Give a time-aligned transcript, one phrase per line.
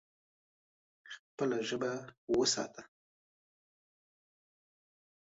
[1.13, 1.91] خپله ژبه
[2.37, 2.83] وساته.